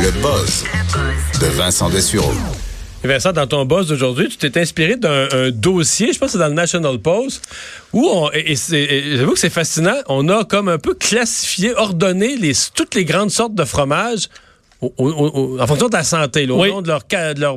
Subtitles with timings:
[0.00, 0.64] Le buzz
[1.40, 2.32] de Vincent Dessureau.
[3.04, 6.38] Vincent, dans ton boss d'aujourd'hui, tu t'es inspiré d'un un dossier, je pense que c'est
[6.38, 7.42] dans le National Post,
[7.92, 10.94] où on, et, et c'est- et j'avoue que c'est fascinant, on a comme un peu
[10.94, 14.28] classifié, ordonné les, toutes les grandes sortes de fromages
[14.80, 16.70] au- au- au- en fonction de la santé, là, au Oui.
[16.70, 17.56] nom de leur, ca- de leur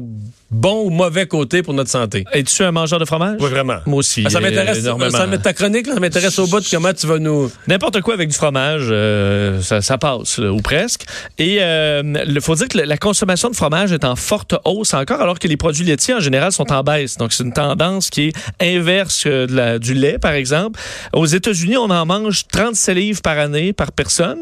[0.52, 2.26] bon ou mauvais côté pour notre santé.
[2.34, 3.38] Es-tu un mangeur de fromage?
[3.40, 3.78] Oui, vraiment.
[3.86, 4.24] Moi aussi.
[4.26, 5.12] Ah, ça euh, m'intéresse, énormément.
[5.12, 7.52] ça, ta chronique, là, ça m'intéresse au bout de comment tu vas nous...
[7.68, 11.06] N'importe quoi avec du fromage, euh, ça, ça passe, là, ou presque.
[11.38, 15.40] Et il faut dire que la- consommation de fromage est en forte hausse encore, alors
[15.40, 17.18] que les produits laitiers, en général, sont en baisse.
[17.18, 18.34] Donc, c'est une tendance qui est
[18.78, 20.80] inverse euh, de la- du lait, par exemple.
[21.14, 24.40] Aux États-Unis, on en mange 37 livres par année, par personne.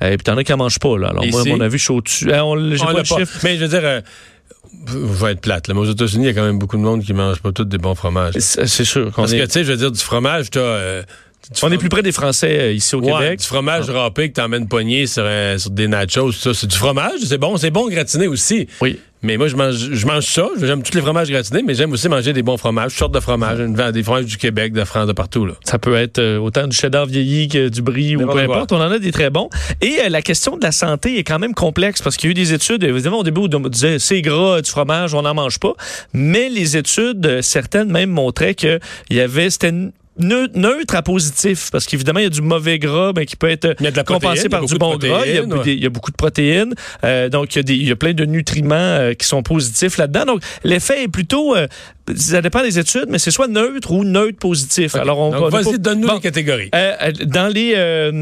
[0.00, 1.08] Et puis, t'en as qui en mangent pas, là.
[1.08, 2.30] Alors, moi, à mon avis, je suis au-dessus.
[2.30, 3.38] Euh, on- On pas chiffre.
[3.42, 4.00] Mais je veux dire, euh,
[4.86, 7.02] vais être plate, là, mais aux États-Unis, il y a quand même beaucoup de monde
[7.02, 8.34] qui mange pas tous des bons fromages.
[8.38, 10.60] C'est c'est sûr qu'on Parce que, tu sais, je veux dire, du fromage, t'as...
[10.60, 11.02] euh,
[11.62, 13.40] on est plus près des Français euh, ici au Ouais, Québec.
[13.40, 17.20] du fromage râpé que t'emmènes poigné sur, euh, sur des nachos, ça, c'est du fromage,
[17.24, 18.66] c'est bon, c'est bon gratiné aussi.
[18.80, 18.98] Oui.
[19.22, 22.08] Mais moi, je mange, je mange ça, j'aime tous les fromages gratinés, mais j'aime aussi
[22.08, 25.12] manger des bons fromages, toutes sortes de fromages, des fromages du Québec, de France, de
[25.12, 25.54] partout, là.
[25.64, 28.72] Ça peut être euh, autant du cheddar vieilli que du brie ou peu importe.
[28.72, 29.50] On en a des très bons.
[29.80, 32.32] Et euh, la question de la santé est quand même complexe parce qu'il y a
[32.32, 35.58] eu des études, évidemment, au début, on disait c'est gras, du fromage, on n'en mange
[35.58, 35.72] pas.
[36.12, 39.72] Mais les études, euh, certaines même, montraient qu'il y avait, c'était
[40.18, 43.74] neutre à positif parce qu'évidemment il y a du mauvais gras ben, qui peut être
[44.04, 46.10] compensé protéine, par du bon gras il y, a, protéines, des- il y a beaucoup
[46.10, 49.14] de protéines Euh, donc il y, a des, il y a plein de nutriments euh,
[49.14, 50.24] qui sont positifs là-dedans.
[50.26, 51.66] Donc l'effet est plutôt euh,
[52.16, 55.60] ça dépend des études mais c'est soit neutre ou neutre positif alors on Donc, va
[55.62, 56.14] vas-y, donne-nous Bon.
[56.14, 56.70] les catégories.
[56.74, 58.12] Euh, euh, dans les euh,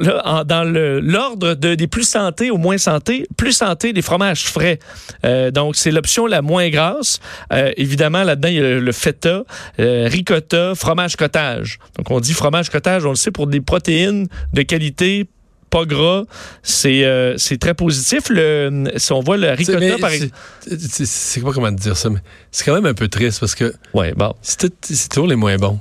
[0.00, 4.02] là, en- dans le- l'ordre de, des plus santé au moins santé, plus santé des
[4.02, 4.78] fromages frais.
[5.24, 7.20] Euh, donc c'est l'option la moins grasse.
[7.52, 9.44] Euh, évidemment là-dedans il y a le, le feta,
[9.80, 11.78] euh, ricotta, fromage cottage.
[11.96, 15.26] Donc on dit fromage cottage, on le sait pour des protéines de qualité
[15.70, 16.24] pas gras,
[16.62, 18.24] c'est euh, très positif.
[18.30, 20.32] Le, si on voit le C'est- ricotta, par exemple.
[20.66, 22.20] c'est- pas comment te dire ça, mais
[22.50, 25.78] c'est quand même un peu triste parce que Ouais, bon, c'est toujours les moins bons.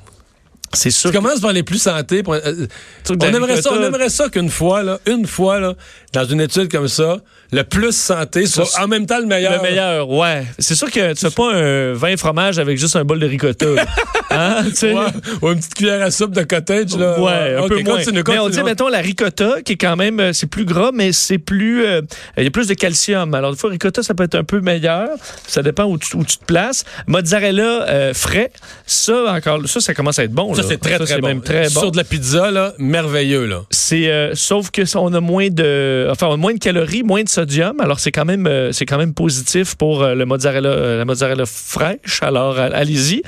[0.73, 1.09] c'est sûr.
[1.11, 2.23] Tu commences par les plus santé.
[2.23, 2.67] pour- euh,
[3.09, 5.73] on, aimerait ça, on aimerait ça qu'une fois, là, une fois, là,
[6.13, 7.17] dans une étude comme ça,
[7.51, 9.55] le plus santé soit en même temps le meilleur.
[9.55, 10.45] Le meilleur, ouais.
[10.59, 13.65] C'est sûr que tu fais pas un vin fromage avec juste un bol de ricotta.
[14.29, 14.63] hein?
[14.81, 14.93] Ouais,
[15.41, 17.19] ou une petite cuillère à soupe de cottage, là.
[17.19, 17.97] Ouais, un peu moins.
[17.97, 18.63] continue, mais on continue.
[18.63, 21.85] dit, mettons, la ricotta, qui est quand même, euh, c'est plus gras, mais c'est plus,
[21.85, 22.01] euh,
[22.37, 23.33] il y a plus de calcium.
[23.33, 25.09] Alors, des fois, ricotta, ça peut être un peu meilleur.
[25.47, 26.85] Ça dépend où tu, où tu te places.
[27.07, 28.51] Mozzarella euh, frais,
[28.85, 30.53] ça, encore, ça, ça commence à être bon.
[30.53, 31.27] Ça, c'est très, très bon.
[31.27, 31.79] même très bon.
[31.79, 33.63] Sur de la pizza, là, merveilleux, là.
[33.69, 37.03] C'est euh, sauf que ça, on a moins de enfin on a moins de calories,
[37.03, 37.79] moins de sodium.
[37.79, 42.21] Alors c'est quand même c'est quand même positif pour le mozzarella la mozzarella fraîche.
[42.21, 43.21] Alors allez-y.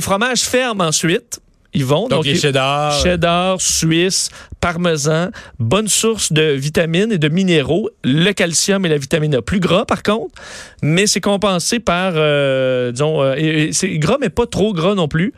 [0.00, 1.40] Les fromages fermes ensuite,
[1.74, 2.98] ils vont Donc, les cheddar.
[3.02, 5.28] cheddar, suisse, parmesan,
[5.58, 9.42] bonne source de vitamines et de minéraux, le calcium et la vitamine A.
[9.42, 10.34] Plus gras par contre,
[10.80, 15.34] mais c'est compensé par, euh, disons, euh, c'est gras mais pas trop gras non plus.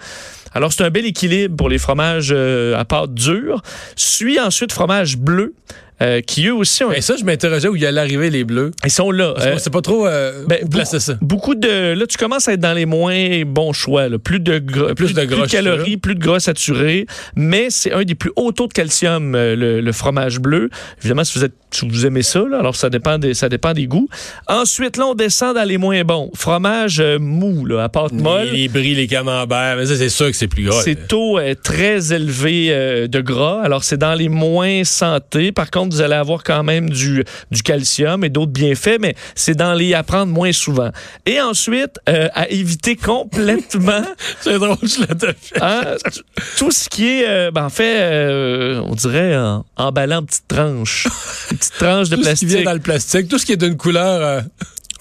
[0.54, 3.62] Alors c'est un bel équilibre pour les fromages euh, à pâte dure.
[3.96, 5.54] Suit ensuite fromage bleu.
[6.02, 8.72] Euh, qui eux aussi ont, Et ça, je m'interrogeais où il allait arriver les bleus.
[8.84, 9.34] ils sont là.
[9.38, 11.14] Euh, c'est pas trop euh, ben, placer ça.
[11.20, 11.92] Beaucoup de.
[11.94, 14.08] Là, tu commences à être dans les moins bons choix.
[14.08, 14.18] là.
[14.18, 17.06] Plus de gras, Plus de gras calories, plus de gras saturés.
[17.36, 20.70] Mais c'est un des plus hauts taux de calcium, euh, le, le fromage bleu.
[21.00, 23.72] Évidemment, si vous, êtes, si vous aimez ça, là, alors ça dépend, des, ça dépend
[23.72, 24.08] des goûts.
[24.48, 26.30] Ensuite, là, on descend dans les moins bons.
[26.34, 28.46] Fromage mou, là, à pâte molle.
[28.46, 30.80] Les, les bris, les camemberts, mais ça, c'est sûr que c'est plus gras.
[30.82, 33.60] C'est taux très élevé de gras.
[33.62, 35.52] Alors, c'est dans les moins santé.
[35.52, 39.54] Par contre, vous allez avoir quand même du, du calcium et d'autres bienfaits, mais c'est
[39.56, 40.90] dans les à prendre moins souvent.
[41.26, 44.02] Et ensuite, euh, à éviter complètement
[44.40, 46.20] C'est drôle, je l'ai hein, t-
[46.58, 51.06] tout ce qui est, euh, ben, en fait, euh, on dirait en, en petites tranches.
[51.48, 52.64] Petites tranches de Tout ce qui vient plastique.
[52.64, 54.42] dans le plastique, tout ce qui est d'une couleur.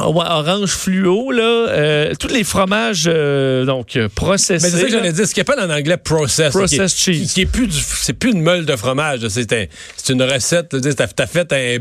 [0.09, 4.53] Ouais, orange fluo, là, euh, tous les fromages euh, donc euh, processés.
[4.65, 6.51] Mais c'est ça que j'allais dire, ce qui appelle en anglais process.
[6.51, 7.33] Processed qui est- cheese.
[7.33, 9.27] Qui, est plus c'est plus une meule de fromage.
[9.29, 9.65] C'est un-
[9.97, 10.75] c'est une recette.
[10.95, 11.77] T'as t'as fait un,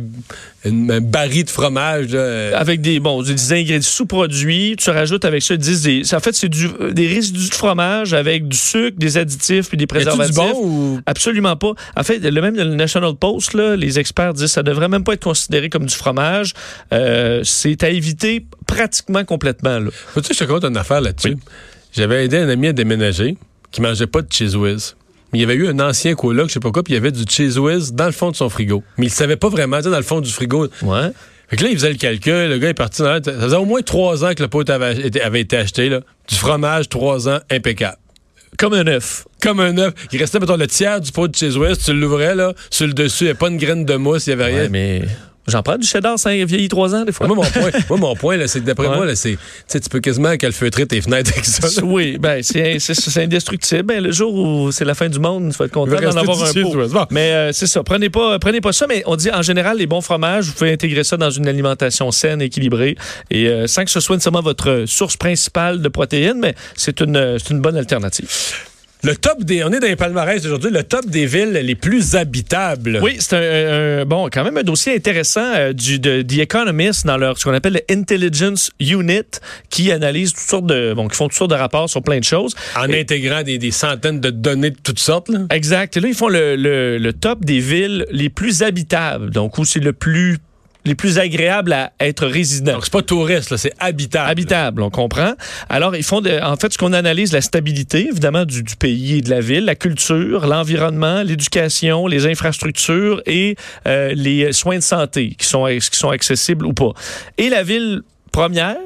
[0.69, 2.09] une- un baril de fromage.
[2.09, 6.21] là, avec des bon des ingrédients sous-produits, tu rajoutes avec ça ils disent des en
[6.21, 10.35] fait c'est du des résidus de fromage avec du sucre, des additifs puis des préservatifs.
[10.35, 11.73] du bon ou Absolument pas.
[11.97, 15.05] En fait, le même le National Post, là, les experts disent que ça devrait même
[15.05, 16.53] pas être considéré comme du fromage.
[16.93, 18.10] Euh, c'est à éviter
[18.67, 19.79] pratiquement complètement.
[19.79, 19.91] Là.
[19.93, 21.37] Faut-tu que je te raconte une affaire là-dessus?
[21.93, 23.37] J'avais aidé un ami à déménager
[23.73, 24.97] qui mangeait pas de cheese whiz.
[25.33, 26.99] Mais il y avait eu un ancien coloc, je sais pas quoi, puis il y
[26.99, 28.83] avait du cheese whiz dans le fond de son frigo.
[28.99, 30.67] Mais il savait pas vraiment, tu dans le fond du frigo.
[30.83, 31.11] Ouais.
[31.49, 33.65] Fait que là, il faisait le calcul, le gars est parti dans Ça faisait au
[33.65, 36.01] moins trois ans que le pot avait, été- avait été acheté, là.
[36.29, 37.97] Du fromage, trois ans, impeccable.
[38.59, 39.25] Comme un œuf.
[39.43, 39.95] Comme un œuf.
[40.13, 42.93] Il restait, mettons, le tiers du pot de cheese whiz, tu l'ouvrais, là, sur le
[42.93, 44.69] dessus, il n'y avait pas une graine de mousse, il n'y avait rien.
[44.69, 45.03] Mais
[45.47, 47.27] j'en prends du cheddar, ça vieillit trois ans des fois.
[47.27, 48.97] Moi, mon point, moi, mon point, là, c'est que d'après Ouais.
[48.97, 49.37] moi, là, c'est,
[49.69, 51.83] tu peux quasiment calfeutrer tes fenêtres avec ça.
[51.85, 53.83] Oui, ben c'est c'est- c'est indestructible.
[53.83, 56.17] Ben, le jour où c'est la fin du monde, tu vas être Il content d'en
[56.17, 56.89] avoir un pot.
[56.89, 57.07] Bon.
[57.11, 58.87] Mais euh, c'est ça, prenez pas, prenez pas ça.
[58.87, 62.11] Mais on dit en général, les bons fromages, vous pouvez intégrer ça dans une alimentation
[62.11, 62.97] saine, équilibrée,
[63.31, 67.37] et euh, sans que ce soit nécessairement votre source principale de protéines, mais c'est une,
[67.39, 68.29] c'est une bonne alternative.
[69.03, 69.65] Le top des.
[69.65, 73.01] On est dans les palmarès aujourd'hui, le top des villes les plus habitables.
[73.03, 77.07] Oui, c'est un, un- bon, quand même un dossier intéressant euh, du de The Economist
[77.07, 79.23] dans leur ce qu'on appelle le Intelligence Unit,
[79.71, 82.25] qui analyse toutes sortes de, bon, qui font toutes sortes de rapports sur plein de
[82.25, 82.55] choses.
[82.77, 85.29] En intégrant des, des centaines de données de toutes sortes.
[85.29, 85.41] Là.
[85.51, 85.97] Exact.
[85.97, 89.65] Et là, ils font le, le- le top des villes les plus habitables, donc où
[89.65, 90.39] c'est le plus
[90.85, 92.73] les plus agréables à être résident.
[92.75, 94.31] Donc, c'est pas touriste, là, c'est habitable.
[94.31, 95.35] Habitable, on comprend.
[95.69, 99.19] Alors, ils font, de- en fait, ce qu'on analyse, la stabilité, évidemment, du, du pays
[99.19, 103.57] et de la ville, la culture, l'environnement, l'éducation, les infrastructures et
[103.87, 106.93] euh, les soins de santé qui sont, qui sont accessibles ou pas.
[107.39, 108.77] Et la ville première,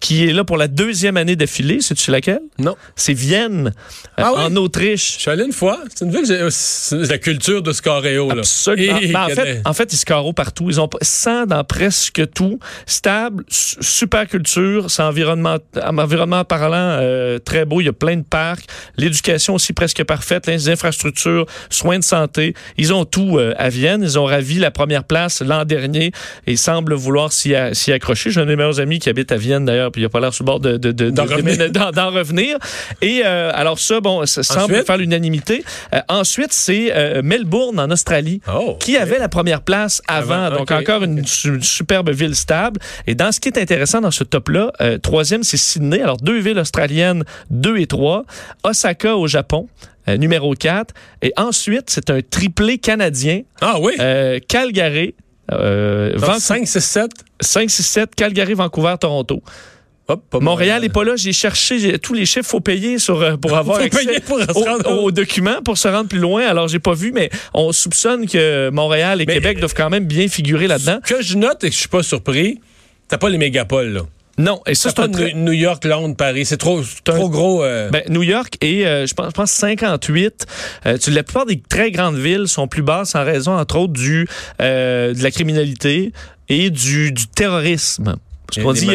[0.00, 2.40] qui est là pour la deuxième année d'affilée, sais-tu laquelle?
[2.58, 2.76] Non.
[2.96, 3.72] C'est Vienne,
[4.18, 4.42] euh, Ah oui?
[4.44, 5.14] en Autriche.
[5.16, 5.80] Je suis allé une fois.
[5.94, 8.28] C'est une ville, que j'ai- c'est la culture de Scareo.
[8.28, 8.38] Là.
[8.40, 8.98] Absolument.
[8.98, 10.66] Et- Ben, en, fait, en fait, ils se carreaux partout.
[10.68, 12.58] Ils ont 100 dans presque tout.
[12.86, 17.80] Stable, su- super culture, c'est environnement, environnement parlant euh, très beau.
[17.80, 18.64] Il y a plein de parcs.
[18.96, 20.46] L'éducation aussi presque parfaite.
[20.46, 22.54] Les infrastructures, soins de santé.
[22.76, 24.02] Ils ont tout euh, à Vienne.
[24.02, 26.12] Ils ont ravi la première place l'an dernier
[26.46, 28.30] et semblent vouloir s'y accrocher.
[28.30, 30.20] J'ai un de mes meilleurs amis qui habite à Vienne d'ailleurs, puis il a pas
[30.20, 31.70] l'air sur le bord de, de- de- D'en de- revenir.
[31.70, 32.58] d'en- d'en revenir.
[33.02, 35.64] Et euh, alors ça, bon, ça semble faire l'unanimité.
[35.94, 40.42] Euh, ensuite, c'est euh, Melbourne en Australie Oh, qui avait la première place avant.
[40.44, 42.80] Avant, donc encore une, su- une superbe ville stable.
[43.06, 44.72] Et dans ce qui est intéressant dans ce top-là,
[45.02, 46.00] troisième, c'est Sydney.
[46.02, 48.24] Alors deux villes australiennes, deux et trois.
[48.64, 49.68] Osaka au Japon.
[50.08, 50.94] numéro 4.
[51.22, 53.42] Et ensuite, c'est un triplé canadien.
[53.60, 53.92] Ah oui?
[54.48, 55.14] Calgary,
[55.52, 57.10] euh, Donc, Vancouver- 5, 6, 7.
[57.40, 59.42] 5, 6, 7, Calgary, Vancouver, Toronto.
[60.08, 61.14] Hop, pas Montréal n'est pas là.
[61.16, 62.48] J'ai cherché tous les chiffres.
[62.48, 64.38] faut payer sur, euh, pour avoir Faut accès pour
[65.02, 66.46] aux documents pour se rendre plus loin.
[66.46, 70.06] Alors, j'ai pas vu, mais on soupçonne que Montréal et Mais- Québec doivent quand même
[70.06, 71.00] bien figurer là-dedans.
[71.04, 72.60] Ce que je note et que je suis pas surpris,
[73.08, 74.02] t'as pas les mégapoles, là.
[74.38, 76.44] Non, et ça, c'est pas un très- New York, Londres, Paris.
[76.44, 77.64] C'est trop, un- gros.
[77.64, 80.44] euh, Ben, New York et euh, je pense, je pense 58.
[80.84, 83.94] Euh, tu- la plupart des très grandes villes sont plus basses en raison, entre autres,
[83.94, 84.28] du
[84.60, 86.12] de la criminalité
[86.50, 88.16] et du, du terrorisme.
[88.46, 88.86] Parce qu'on dit,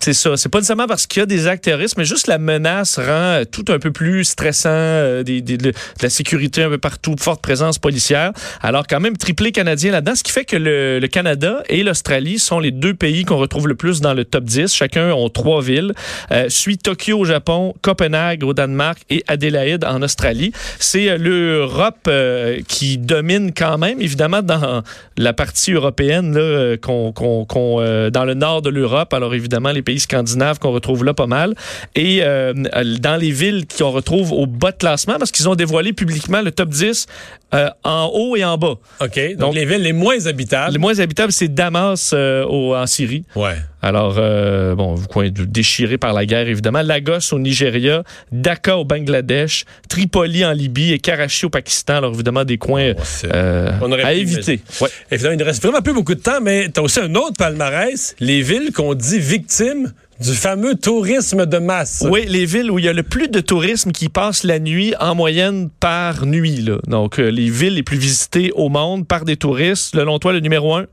[0.00, 0.36] c'est ça.
[0.36, 3.02] C'est pas nécessairement parce qu'il y a des actes terroristes, mais juste la menace rend
[3.06, 5.72] euh, tout un peu plus stressant, euh, des, des- de,
[6.02, 8.32] la sécurité un peu partout, forte présence policière.
[8.62, 12.38] Alors quand même triplé canadien là-dedans, ce qui fait que le, le Canada et l'Australie
[12.38, 14.72] sont les deux pays qu'on retrouve le plus dans le top 10.
[14.74, 15.92] Chacun ont trois villes.
[16.32, 20.52] Euh, suit Tokyo au Japon, Copenhague au Danemark et Adélaïde en Australie.
[20.78, 24.82] C'est euh, l'Europe euh, qui domine quand même, évidemment, dans
[25.18, 28.85] la partie européenne, là, qu'on, qu'on- qu'on, dans le nord de l'Europe.
[29.12, 31.54] Alors évidemment, les pays scandinaves qu'on retrouve là pas mal.
[31.94, 32.52] Et euh,
[33.00, 36.50] dans les villes qu'on retrouve au bas de classement, parce qu'ils ont dévoilé publiquement le
[36.52, 37.06] top 10
[37.54, 38.74] euh, en haut et en bas.
[39.00, 39.14] OK.
[39.30, 40.72] Donc, Donc- les villes les moins habitables.
[40.72, 43.24] Les moins habitables, c'est Damas euh, au- en Syrie.
[43.34, 43.56] Ouais.
[43.86, 46.82] Alors, euh, bon, vous coin déchiré par la guerre, évidemment.
[46.82, 48.02] Lagos au Nigeria,
[48.32, 51.98] Dhaka au Bangladesh, Tripoli en Libye et Karachi au Pakistan.
[51.98, 54.58] Alors, évidemment, des coins Oh, euh, On aurait à éviter.
[54.80, 54.88] Ouais.
[55.12, 57.36] Évidemment, il ne reste vraiment plus beaucoup de temps, mais tu as aussi un autre
[57.38, 62.04] palmarès, les villes qu'on dit victimes du fameux tourisme de masse.
[62.10, 64.94] Oui, les villes où il y a le plus de tourisme qui passent la nuit
[64.98, 66.56] en moyenne par nuit.
[66.56, 66.78] Là.
[66.88, 69.94] Donc, euh, les villes les plus visitées au monde par des touristes.
[69.94, 70.86] Selon toi, le numéro un?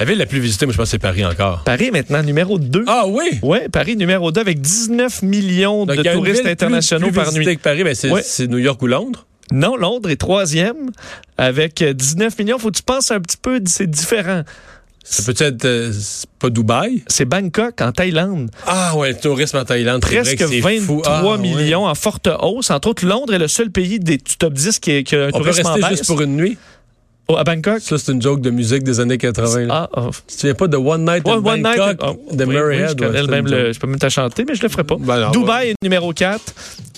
[0.00, 1.62] La ville la plus visitée, moi, je pense que c'est Paris encore.
[1.64, 2.84] Paris, maintenant, numéro 2.
[2.86, 3.38] Ah oui!
[3.42, 7.32] Oui, Paris, numéro 2, avec 19 millions Donc, de touristes ville plus- internationaux plus par
[7.32, 7.44] nuit.
[7.56, 8.22] que Paris, ben, c'est Ouais.
[8.48, 9.26] New York ou Londres?
[9.52, 10.90] Non, Londres est troisième
[11.36, 12.58] avec euh, 19 millions.
[12.58, 14.42] Faut que tu penses un petit peu, c'est différent.
[15.04, 17.02] Ça peut être euh, c'est pas Dubaï?
[17.08, 18.50] C'est Bangkok, en Thaïlande.
[18.66, 20.02] Ah ouais, le tourisme en Thaïlande.
[20.04, 21.02] c'est vrai Presque que c'est 23 fou.
[21.04, 21.38] Ah, ouais.
[21.38, 22.70] millions en forte hausse.
[22.70, 25.28] Entre autres, Londres est le seul pays des du top 10 qui, qui a un
[25.34, 25.98] On peut tourisme en rester baisse.
[25.98, 26.56] juste pour une nuit?
[27.32, 27.78] Oh, à Bangkok?
[27.80, 29.66] Ça, c'est une joke de musique des années 80.
[29.66, 29.88] là.
[29.94, 30.10] Ah, oh.
[30.26, 32.76] Tu te souviens pas de One Night in One Night, Bangkok oh, de oui, Murray
[32.76, 32.96] oui, Head?
[32.98, 34.96] je, ouais, même le- je peux même te chanter, mais je le ferai pas.
[34.98, 35.70] Ben non, Dubaï ouais.
[35.70, 36.40] est numéro 4.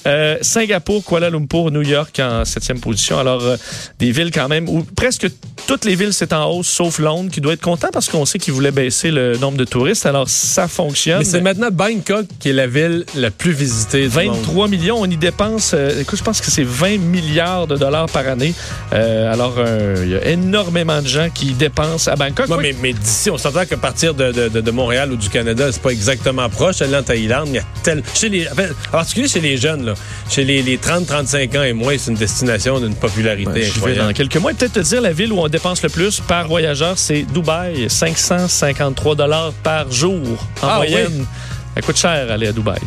[0.06, 3.18] Euh, Singapour, Kuala Lumpur, New York en septième position.
[3.18, 3.56] Alors, euh,
[3.98, 5.28] des villes quand même où presque
[5.66, 8.38] toutes les villes c'est en hausse, sauf Londres, qui doit être content parce qu'on sait
[8.38, 10.06] qu'ils voulaient baisser le nombre de touristes.
[10.06, 11.18] Alors, ça fonctionne.
[11.20, 14.36] Mais c'est maintenant Bangkok qui est la ville la plus visitée du monde.
[14.36, 18.06] 23 millions, on y dépense, euh, écoute, je pense que c'est 20 milliards de dollars
[18.06, 18.54] par année.
[18.92, 22.48] Euh, alors, euh, il y a énormément de gens qui dépensent à Bangkok.
[22.48, 25.28] Ouais, mais, mais d'ici, on s'entend qu'à partir de, de- de- de Montréal ou du
[25.28, 26.82] Canada, c'est pas exactement proche.
[26.82, 28.02] Aller en Thaïlande, il y a tel...
[28.14, 28.52] Chez les, en
[28.90, 29.91] particulier chez les jeunes, là,
[30.30, 33.94] chez les, les 30-35 ans et moins, c'est une destination d'une popularité Ouais, j'y vais
[33.94, 34.52] dans quelques mois.
[34.52, 37.88] Peut-être te dire la ville où on dépense le plus par voyageur, c'est Dubaï.
[37.88, 40.20] 553 dollars par jour
[40.62, 41.26] en Ah, moyenne.
[41.74, 42.78] Ça coûte cher aller à Dubaï.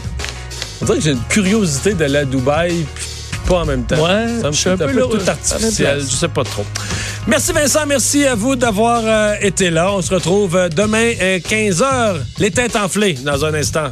[0.81, 3.05] On dirait que j'ai une curiosité d'aller à Dubaï, puis
[3.47, 3.95] pas en même temps.
[4.03, 5.99] Ouais, Ça me je suis un peu là, tout à artificiel.
[6.01, 6.65] Je sais pas trop.
[7.27, 9.91] Merci Vincent, merci à vous d'avoir euh, été là.
[9.91, 13.91] On se retrouve euh, demain 15h, les têtes enflées, dans un instant.